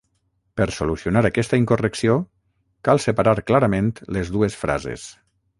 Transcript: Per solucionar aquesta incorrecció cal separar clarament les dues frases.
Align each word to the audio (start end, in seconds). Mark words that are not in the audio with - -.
Per 0.59 0.65
solucionar 0.77 1.21
aquesta 1.29 1.59
incorrecció 1.63 2.17
cal 2.89 3.03
separar 3.07 3.37
clarament 3.53 3.95
les 4.19 4.37
dues 4.39 4.59
frases. 4.65 5.07